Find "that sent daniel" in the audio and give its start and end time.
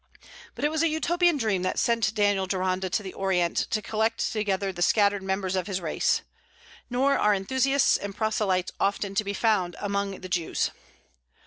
1.61-2.47